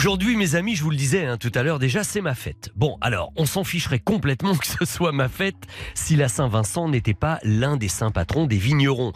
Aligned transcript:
Aujourd'hui, 0.00 0.34
mes 0.34 0.54
amis, 0.54 0.76
je 0.76 0.82
vous 0.82 0.88
le 0.88 0.96
disais 0.96 1.26
hein, 1.26 1.36
tout 1.36 1.52
à 1.54 1.62
l'heure 1.62 1.78
déjà, 1.78 2.04
c'est 2.04 2.22
ma 2.22 2.34
fête. 2.34 2.70
Bon, 2.74 2.96
alors, 3.02 3.34
on 3.36 3.44
s'en 3.44 3.64
ficherait 3.64 3.98
complètement 3.98 4.54
que 4.56 4.66
ce 4.66 4.86
soit 4.86 5.12
ma 5.12 5.28
fête 5.28 5.66
si 5.92 6.16
la 6.16 6.28
Saint-Vincent 6.28 6.88
n'était 6.88 7.12
pas 7.12 7.38
l'un 7.42 7.76
des 7.76 7.88
saints 7.88 8.10
patrons 8.10 8.46
des 8.46 8.56
vignerons. 8.56 9.12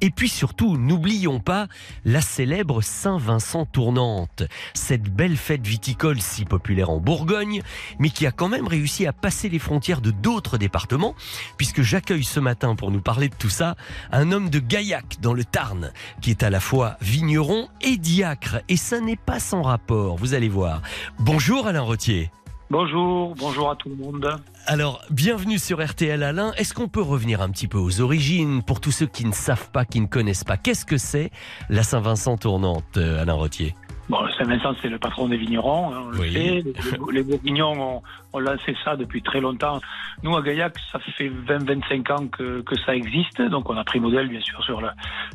Et 0.00 0.10
puis 0.10 0.28
surtout, 0.28 0.76
n'oublions 0.76 1.40
pas 1.40 1.66
la 2.04 2.20
célèbre 2.20 2.82
Saint-Vincent 2.82 3.66
tournante, 3.66 4.44
cette 4.74 5.12
belle 5.12 5.36
fête 5.36 5.66
viticole 5.66 6.20
si 6.20 6.44
populaire 6.44 6.90
en 6.90 6.98
Bourgogne, 6.98 7.62
mais 7.98 8.10
qui 8.10 8.24
a 8.24 8.30
quand 8.30 8.48
même 8.48 8.68
réussi 8.68 9.08
à 9.08 9.12
passer 9.12 9.48
les 9.48 9.58
frontières 9.58 10.00
de 10.00 10.12
d'autres 10.12 10.56
départements, 10.56 11.16
puisque 11.56 11.82
j'accueille 11.82 12.22
ce 12.22 12.38
matin 12.38 12.76
pour 12.76 12.92
nous 12.92 13.02
parler 13.02 13.28
de 13.28 13.34
tout 13.34 13.50
ça 13.50 13.74
un 14.12 14.30
homme 14.30 14.50
de 14.50 14.60
Gaillac 14.60 15.16
dans 15.20 15.34
le 15.34 15.44
Tarn, 15.44 15.90
qui 16.22 16.30
est 16.30 16.44
à 16.44 16.50
la 16.50 16.60
fois 16.60 16.96
vigneron 17.00 17.68
et 17.80 17.96
diacre, 17.96 18.60
et 18.68 18.76
ça 18.76 19.00
n'est 19.00 19.16
pas 19.16 19.40
sans 19.40 19.62
rapport. 19.62 20.16
Allez 20.34 20.48
voir. 20.48 20.82
Bonjour 21.18 21.66
Alain 21.66 21.82
Rottier. 21.82 22.30
Bonjour, 22.70 23.34
bonjour 23.34 23.70
à 23.70 23.76
tout 23.76 23.88
le 23.88 23.96
monde. 23.96 24.28
Alors, 24.66 25.00
bienvenue 25.10 25.58
sur 25.58 25.82
RTL 25.82 26.22
Alain. 26.22 26.52
Est-ce 26.58 26.74
qu'on 26.74 26.88
peut 26.88 27.00
revenir 27.00 27.40
un 27.40 27.48
petit 27.48 27.66
peu 27.66 27.78
aux 27.78 28.02
origines 28.02 28.62
pour 28.62 28.80
tous 28.80 28.90
ceux 28.90 29.06
qui 29.06 29.24
ne 29.24 29.32
savent 29.32 29.70
pas, 29.70 29.86
qui 29.86 30.02
ne 30.02 30.06
connaissent 30.06 30.44
pas? 30.44 30.58
Qu'est-ce 30.58 30.84
que 30.84 30.98
c'est 30.98 31.30
la 31.70 31.82
Saint-Vincent 31.82 32.36
tournante, 32.36 32.98
euh, 32.98 33.22
Alain 33.22 33.32
Rottier? 33.32 33.74
Bon, 34.08 34.18
Saint-Vincent, 34.38 34.74
c'est 34.80 34.88
le 34.88 34.98
patron 34.98 35.28
des 35.28 35.36
vignerons, 35.36 35.92
hein, 35.92 36.02
on 36.06 36.08
le 36.10 36.30
sait. 36.30 36.62
Les, 36.62 36.64
les 37.12 37.22
bourguignons 37.22 37.72
ont, 37.72 38.02
ont 38.32 38.38
lancé 38.38 38.74
ça 38.82 38.96
depuis 38.96 39.22
très 39.22 39.40
longtemps. 39.40 39.80
Nous, 40.22 40.34
à 40.34 40.42
Gaillac, 40.42 40.74
ça 40.90 40.98
fait 40.98 41.28
20-25 41.28 42.12
ans 42.12 42.26
que, 42.28 42.62
que 42.62 42.74
ça 42.86 42.96
existe. 42.96 43.42
Donc, 43.42 43.68
on 43.68 43.76
a 43.76 43.84
pris 43.84 44.00
modèle, 44.00 44.28
bien 44.28 44.40
sûr, 44.40 44.64
sur 44.64 44.80
le, 44.80 44.88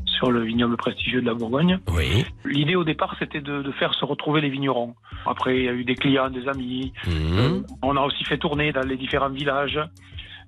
sur 0.05 0.31
le 0.31 0.41
vignoble 0.41 0.75
prestigieux 0.75 1.21
de 1.21 1.27
la 1.27 1.35
Bourgogne. 1.35 1.79
Oui. 1.93 2.25
L'idée, 2.45 2.75
au 2.75 2.83
départ, 2.83 3.15
c'était 3.19 3.41
de, 3.41 3.61
de 3.61 3.71
faire 3.73 3.93
se 3.93 4.05
retrouver 4.05 4.41
les 4.41 4.49
vignerons. 4.49 4.95
Après, 5.27 5.55
il 5.57 5.63
y 5.65 5.69
a 5.69 5.73
eu 5.73 5.83
des 5.83 5.95
clients, 5.95 6.29
des 6.31 6.47
amis. 6.47 6.93
Mhm. 7.05 7.37
Euh, 7.37 7.61
on 7.83 7.95
a 7.95 8.01
aussi 8.01 8.23
fait 8.23 8.37
tourner 8.37 8.71
dans 8.71 8.81
les 8.87 8.97
différents 8.97 9.29
villages 9.29 9.79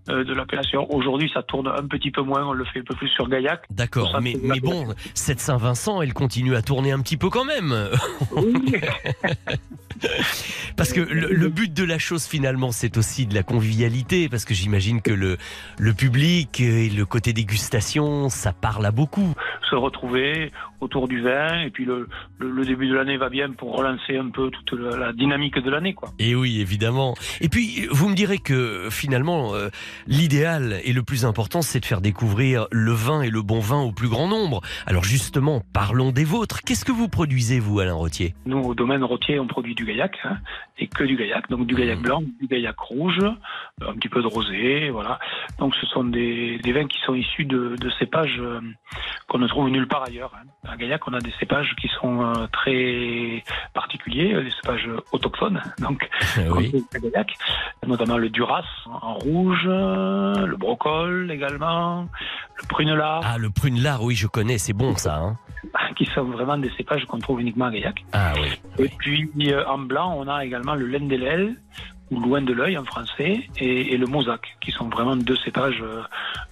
de 0.07 0.33
l'appellation. 0.33 0.91
Aujourd'hui, 0.93 1.31
ça 1.33 1.43
tourne 1.43 1.67
un 1.67 1.87
petit 1.87 2.11
peu 2.11 2.21
moins. 2.21 2.45
On 2.45 2.53
le 2.53 2.65
fait 2.65 2.79
un 2.79 2.83
peu 2.83 2.95
plus 2.95 3.09
sur 3.09 3.27
Gaillac. 3.27 3.63
D'accord, 3.69 4.19
mais, 4.21 4.35
bon, 4.61 4.87
cette 5.13 5.39
Saint-Vincent, 5.39 6.01
elle 6.01 6.13
continue 6.13 6.55
à 6.55 6.61
tourner 6.61 6.91
un 6.91 6.99
petit 6.99 7.17
peu 7.17 7.29
quand 7.29 7.45
même. 7.45 7.73
Oui. 8.31 8.53
Parce 10.75 10.91
que 10.91 10.99
le, 10.99 11.29
le 11.33 11.49
but 11.49 11.73
de 11.73 11.83
la 11.83 11.97
chose 11.97 12.25
finalement, 12.25 12.71
c'est 12.71 12.97
aussi 12.97 13.25
de 13.25 13.33
la 13.33 13.43
convivialité, 13.43 14.27
parce 14.27 14.43
que 14.45 14.53
j'imagine 14.53 15.01
que 15.01 15.11
le, 15.11 15.37
le 15.77 15.93
public 15.93 16.59
et 16.59 16.89
le 16.89 17.05
côté 17.05 17.33
dégustation, 17.33 18.29
ça 18.29 18.51
parle 18.51 18.85
à 18.85 18.91
beaucoup. 18.91 19.33
Se 19.69 19.75
retrouver 19.75 20.51
autour 20.81 21.07
du 21.07 21.21
vin 21.21 21.61
et 21.61 21.69
puis 21.69 21.85
le, 21.85 22.07
le, 22.39 22.51
le 22.51 22.65
début 22.65 22.87
de 22.87 22.93
l'année 22.95 23.17
va 23.17 23.29
bien 23.29 23.51
pour 23.51 23.75
relancer 23.75 24.17
un 24.17 24.29
peu 24.29 24.51
toute 24.51 24.79
la, 24.79 24.97
la 24.97 25.13
dynamique 25.13 25.57
de 25.59 25.69
l'année 25.69 25.93
quoi. 25.93 26.09
Et 26.19 26.35
oui, 26.35 26.59
évidemment. 26.61 27.15
Et 27.41 27.49
puis, 27.49 27.87
vous 27.91 28.09
me 28.09 28.15
direz 28.15 28.37
que 28.37 28.89
finalement, 28.91 29.53
euh, 29.55 29.69
l'idéal 30.07 30.79
et 30.83 30.93
le 30.93 31.03
plus 31.03 31.25
important, 31.25 31.61
c'est 31.61 31.79
de 31.79 31.85
faire 31.85 32.01
découvrir 32.01 32.67
le 32.71 32.91
vin 32.91 33.21
et 33.21 33.29
le 33.29 33.41
bon 33.41 33.59
vin 33.59 33.81
au 33.81 33.91
plus 33.91 34.07
grand 34.09 34.27
nombre. 34.27 34.61
Alors 34.85 35.03
justement, 35.03 35.61
parlons 35.73 36.11
des 36.11 36.23
vôtres. 36.25 36.61
Qu'est-ce 36.61 36.85
que 36.85 36.91
vous 36.91 37.07
produisez, 37.07 37.59
vous, 37.59 37.79
Alain 37.79 37.93
Rottier? 37.93 38.35
Nous 38.45 38.59
au 38.59 38.75
domaine 38.75 39.03
rotier 39.03 39.39
on 39.39 39.47
produit 39.47 39.75
du 39.75 39.85
gaillac 39.85 40.17
hein, 40.23 40.37
et 40.77 40.87
que 40.87 41.03
du 41.03 41.15
gaillac 41.15 41.49
donc 41.49 41.65
du 41.67 41.75
gaillac 41.75 41.97
Mhm. 41.97 42.03
blanc, 42.03 42.23
du 42.41 42.47
gaillac 42.47 42.77
rouge, 42.79 43.19
un 43.81 43.93
petit 43.93 44.07
peu 44.07 44.21
de 44.21 44.27
rosé 44.27 44.89
voilà. 44.89 45.19
Donc 45.59 45.75
ce 45.75 45.85
sont 45.87 46.05
des, 46.05 46.57
des 46.59 46.71
vins 46.71 46.87
qui 46.87 46.97
sont 47.05 47.13
issus 47.13 47.43
de, 47.43 47.75
de 47.75 47.89
cépages 47.99 48.39
euh, 48.39 48.61
qu'on 49.27 49.37
ne 49.39 49.47
trouve 49.47 49.69
nulle 49.69 49.87
part 49.87 50.03
ailleurs. 50.03 50.31
Hein. 50.35 50.47
À 50.69 50.77
Gaillac 50.77 51.05
on 51.07 51.13
a 51.13 51.19
des 51.19 51.33
cépages 51.39 51.75
qui 51.81 51.89
sont 51.99 52.21
euh, 52.23 52.47
très 52.53 53.43
particuliers, 53.73 54.33
des 54.43 54.51
cépages 54.51 54.89
autochtones 55.11 55.61
donc 55.79 56.09
Oui. 56.51 56.85
à 56.95 56.99
Gaillac, 56.99 57.33
notamment 57.85 58.17
le 58.17 58.29
Duras 58.29 58.63
en 58.85 59.15
rouge, 59.15 59.65
euh, 59.67 60.45
le 60.45 60.55
Brocol 60.55 61.29
également, 61.31 62.03
le 62.61 62.67
Prunelard, 62.69 63.21
Ah, 63.25 63.37
le 63.37 63.49
prune-lard, 63.49 64.01
oui, 64.03 64.15
je 64.15 64.27
connais, 64.27 64.57
c'est 64.57 64.73
bon 64.73 64.95
ça. 64.95 65.17
Hein 65.17 65.37
qui 65.97 66.05
sont 66.13 66.23
vraiment 66.23 66.57
des 66.57 66.69
cépages 66.77 67.03
qu'on 67.05 67.19
trouve 67.19 67.41
uniquement 67.41 67.65
à 67.65 67.71
Gaillac. 67.71 68.05
ah 68.13 68.33
oui. 68.39 68.85
Et 68.85 68.89
puis 68.99 69.29
euh, 69.51 69.67
en 69.67 69.79
blanc, 69.79 70.15
on 70.17 70.27
a 70.29 70.45
également 70.45 70.75
le 70.75 70.85
Lendelel, 70.87 71.55
ou 72.11 72.19
Loin 72.19 72.41
de 72.41 72.53
l'œil 72.53 72.77
en 72.77 72.85
français, 72.85 73.47
et, 73.57 73.97
le 73.97 74.05
Mosaque, 74.05 74.57
qui 74.61 74.71
sont 74.71 74.89
vraiment 74.89 75.15
deux 75.15 75.35
cépages, 75.37 75.81
euh, 75.81 76.03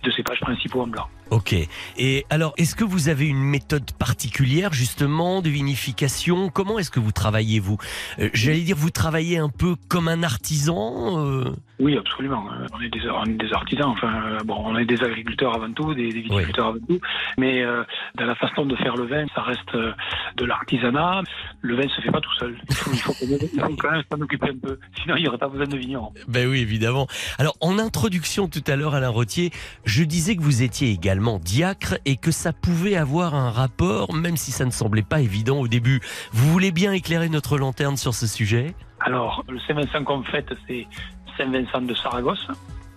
deux 0.03 0.11
cépages 0.11 0.39
principaux 0.39 0.81
en 0.81 0.87
blanc. 0.87 1.07
Ok. 1.33 1.55
Et 1.97 2.25
alors, 2.29 2.53
est-ce 2.57 2.75
que 2.75 2.83
vous 2.83 3.09
avez 3.09 3.25
une 3.25 3.41
méthode 3.41 3.91
particulière 3.93 4.71
justement 4.71 5.41
de 5.41 5.49
vinification? 5.49 6.49
Comment 6.49 6.77
est-ce 6.77 6.91
que 6.91 6.99
vous 6.99 7.11
travaillez 7.11 7.59
vous? 7.59 7.79
Euh, 8.19 8.29
J'allais 8.35 8.61
dire, 8.61 8.75
vous 8.75 8.91
travaillez 8.91 9.39
un 9.39 9.49
peu 9.49 9.75
comme 9.89 10.07
un 10.07 10.21
artisan 10.21 11.25
euh? 11.25 11.45
Oui, 11.79 11.97
absolument. 11.97 12.45
Euh, 12.53 12.67
On 12.71 12.81
est 12.81 12.89
des, 12.89 13.09
on 13.09 13.23
est 13.25 13.43
des 13.43 13.51
artisans, 13.51 13.89
enfin, 13.89 14.37
bon, 14.45 14.57
on 14.63 14.77
est 14.77 14.85
des 14.85 15.03
agriculteurs 15.03 15.55
avant 15.55 15.71
tout, 15.73 15.95
des, 15.95 16.09
des 16.09 16.21
viticulteurs 16.21 16.67
avant 16.67 16.79
tout, 16.87 16.99
mais 17.39 17.63
euh, 17.63 17.83
dans 18.15 18.25
la 18.25 18.35
façon 18.35 18.67
de 18.67 18.75
faire 18.75 18.95
le 18.95 19.07
vin, 19.07 19.25
ça 19.33 19.41
reste 19.41 19.75
de 20.37 20.45
l'artisanat. 20.45 21.23
Le 21.61 21.75
vin 21.75 21.89
se 21.89 21.99
fait 21.99 22.11
pas 22.11 22.21
tout 22.21 22.33
seul. 22.37 22.55
Il 22.69 22.75
faut, 22.75 22.91
il 22.93 22.99
faut 22.99 23.13
il 23.53 23.59
faut 23.59 23.75
quand 23.79 23.91
même 23.91 24.03
s'en 24.11 24.21
occuper 24.21 24.49
un 24.49 24.57
peu, 24.67 24.79
sinon 25.01 25.15
il 25.15 25.23
n'y 25.23 25.27
aurait 25.27 25.39
pas 25.39 25.49
besoin 25.49 25.65
de 25.65 25.77
vignerons. 25.77 26.13
Ben 26.27 26.47
oui, 26.47 26.59
évidemment. 26.59 27.07
Alors, 27.39 27.57
en 27.59 27.79
introduction 27.79 28.47
tout 28.47 28.63
à 28.67 28.75
l'heure, 28.75 28.93
Alain 28.93 29.09
Rottier, 29.09 29.49
je 29.83 30.03
disais 30.03 30.35
que 30.35 30.43
vous 30.43 30.61
étiez 30.61 30.91
également 30.91 31.22
diacre 31.39 31.95
et 32.05 32.17
que 32.17 32.31
ça 32.31 32.53
pouvait 32.53 32.95
avoir 32.95 33.35
un 33.35 33.49
rapport, 33.49 34.13
même 34.13 34.37
si 34.37 34.51
ça 34.51 34.65
ne 34.65 34.71
semblait 34.71 35.03
pas 35.03 35.21
évident 35.21 35.59
au 35.59 35.67
début. 35.67 36.01
Vous 36.31 36.51
voulez 36.51 36.71
bien 36.71 36.91
éclairer 36.91 37.29
notre 37.29 37.57
lanterne 37.57 37.97
sur 37.97 38.13
ce 38.13 38.27
sujet? 38.27 38.73
Alors, 38.99 39.43
le 39.49 39.59
Saint-Vincent 39.61 40.03
qu'on 40.03 40.23
fête, 40.23 40.53
c'est 40.67 40.87
Saint-Vincent 41.37 41.81
de 41.81 41.93
Saragosse, 41.95 42.47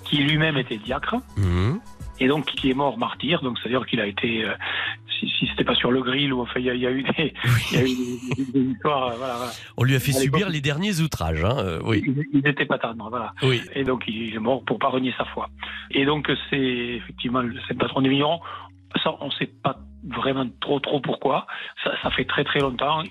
qui 0.04 0.18
lui-même 0.18 0.56
était 0.56 0.78
diacre. 0.78 1.16
Mhm. 1.36 1.80
et 2.18 2.28
donc 2.28 2.46
qui 2.46 2.70
est 2.70 2.74
mort 2.74 2.96
martyr, 2.96 3.42
donc 3.42 3.58
c'est-à-dire 3.58 3.84
qu'il 3.84 4.00
a 4.00 4.06
été, 4.06 4.42
euh, 4.42 4.54
si, 5.18 5.28
si 5.38 5.46
c'était 5.48 5.64
pas 5.64 5.74
sur 5.74 5.90
le 5.90 6.02
grill 6.02 6.32
ou 6.32 6.40
enfin 6.42 6.60
il 6.60 6.66
y 6.66 6.70
a, 6.70 6.74
il 6.74 6.80
y 6.80 6.86
a 6.86 6.90
eu 6.90 7.02
des, 7.02 7.32
il 7.72 7.76
y 7.76 7.80
a 7.80 7.84
eu 7.84 7.94
des, 8.36 8.44
des- 8.44 8.52
des 8.52 8.70
histoires, 8.72 9.16
voilà, 9.16 9.34
voilà. 9.36 9.52
On 9.76 9.84
lui 9.84 9.94
a 9.94 10.00
fait 10.00 10.16
À 10.16 10.20
subir 10.20 10.48
les 10.48 10.60
derniers 10.60 11.00
outrages. 11.00 11.44
Hein 11.44 11.56
euh, 11.58 11.80
oui, 11.84 12.04
ils 12.32 12.46
étaient 12.46 12.66
pas 12.66 12.78
tendres, 12.78 13.08
voilà. 13.10 13.32
oui. 13.42 13.60
Et 13.74 13.84
donc 13.84 14.04
il 14.06 14.34
est 14.34 14.38
mort 14.38 14.64
pour 14.64 14.78
pas 14.78 14.88
renier 14.88 15.12
sa 15.18 15.24
foi. 15.26 15.48
Et 15.90 16.04
donc 16.04 16.30
c'est 16.50 16.56
effectivement 16.58 17.40
le 17.42 17.54
c'est 17.66 17.74
le 17.74 17.78
patron 17.78 18.00
des 18.02 18.08
vignerons. 18.08 18.40
Ça, 19.02 19.14
on 19.20 19.30
sait 19.32 19.46
pas 19.62 19.76
vraiment 20.04 20.46
trop 20.60 20.80
trop 20.80 21.00
pourquoi. 21.00 21.46
Ça, 21.84 21.92
ça 22.02 22.10
fait 22.10 22.24
très 22.24 22.44
très 22.44 22.60
longtemps. 22.60 23.02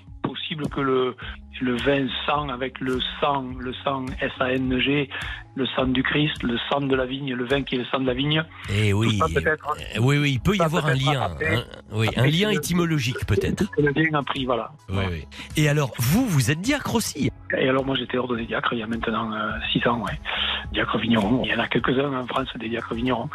Possible 0.48 0.68
que 0.68 0.80
le 0.80 1.16
le 1.62 1.74
vin 1.78 2.06
sang 2.26 2.50
avec 2.50 2.78
le 2.80 3.00
sang, 3.20 3.46
le 3.58 3.72
sang 3.82 4.04
S-A-N-G, 4.20 5.08
le 5.56 5.66
sang 5.74 5.86
du 5.86 6.02
Christ, 6.02 6.42
le 6.42 6.56
sang 6.70 6.82
de 6.82 6.94
la 6.94 7.06
vigne, 7.06 7.32
le 7.34 7.44
vin 7.46 7.62
qui 7.62 7.76
est 7.76 7.78
le 7.78 7.84
sang 7.86 7.98
de 8.00 8.06
la 8.06 8.12
vigne. 8.14 8.44
Et 8.68 8.90
Tout 8.90 8.98
oui. 8.98 9.16
ça. 9.18 9.24
Euh, 9.26 9.56
Oui, 10.00 10.18
oui, 10.18 10.32
il 10.32 10.40
peut 10.40 10.54
y 10.54 10.60
avoir 10.60 10.84
un 10.86 10.94
lien. 10.94 11.30
hein. 11.40 11.64
Oui, 11.92 12.08
un 12.16 12.26
lien 12.26 12.50
le- 12.50 12.56
étymologique 12.58 13.24
peut-être. 13.26 13.64
le 13.78 13.90
bien 13.92 14.12
a 14.12 14.22
pris, 14.22 14.44
voilà. 14.44 14.70
Oui, 14.90 15.02
oui. 15.10 15.24
Et 15.56 15.68
alors, 15.68 15.92
vous, 15.98 16.26
vous 16.26 16.50
êtes 16.50 16.60
diacre 16.60 16.94
aussi 16.94 17.30
Et 17.58 17.68
alors 17.68 17.84
moi 17.86 17.96
j'étais 17.96 18.18
ordonné 18.18 18.44
diacre 18.44 18.74
il 18.74 18.80
y 18.80 18.82
a 18.82 18.86
maintenant 18.86 19.30
6 19.72 19.86
ans, 19.88 20.02
ouais. 20.04 20.20
Diacre 20.72 20.98
vigneron. 20.98 21.42
Il 21.44 21.50
y 21.50 21.54
en 21.54 21.58
a 21.58 21.68
quelques-uns 21.68 22.12
en 22.12 22.26
France 22.26 22.48
des 22.58 22.68
diacres 22.68 22.94
vignerons. 22.94 23.28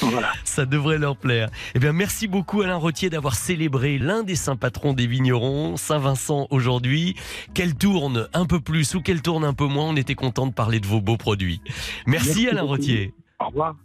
Voilà. 0.00 0.28
Ça 0.44 0.64
devrait 0.64 0.98
leur 0.98 1.16
plaire. 1.16 1.27
Exemplaires. 1.30 1.50
Eh 1.74 1.78
bien, 1.78 1.92
merci 1.92 2.28
beaucoup 2.28 2.62
Alain 2.62 2.76
Rottier 2.76 3.10
d'avoir 3.10 3.34
célébré 3.34 3.98
l'un 3.98 4.22
des 4.22 4.36
saints 4.36 4.56
patrons 4.56 4.92
des 4.92 5.06
vignerons, 5.06 5.76
Saint-Vincent 5.76 6.46
aujourd'hui. 6.50 7.16
Qu'elle 7.54 7.74
tourne 7.74 8.28
un 8.34 8.46
peu 8.46 8.60
plus 8.60 8.94
ou 8.94 9.00
qu'elle 9.00 9.22
tourne 9.22 9.44
un 9.44 9.54
peu 9.54 9.66
moins, 9.66 9.86
on 9.86 9.96
était 9.96 10.14
content 10.14 10.46
de 10.46 10.52
parler 10.52 10.80
de 10.80 10.86
vos 10.86 11.00
beaux 11.00 11.16
produits. 11.16 11.60
Merci, 12.06 12.28
Merci 12.28 12.48
Alain 12.48 12.60
beaucoup. 12.62 12.72
Rottier. 12.72 13.14
Au 13.40 13.46
revoir. 13.46 13.76